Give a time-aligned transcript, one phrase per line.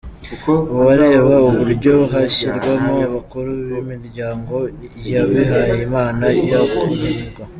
[0.73, 4.55] Uwareba uburyo hashyirwaho abakuru b’imiryango
[5.11, 7.41] y’abihayimana yakumirwa.